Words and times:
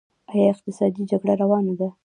آیا 0.31 0.45
اقتصادي 0.53 1.03
جګړه 1.11 1.33
روانه 1.41 1.73
ده؟ 1.79 1.89